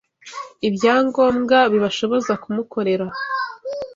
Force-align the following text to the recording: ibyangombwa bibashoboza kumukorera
ibyangombwa 0.67 1.57
bibashoboza 1.71 2.33
kumukorera 2.43 3.07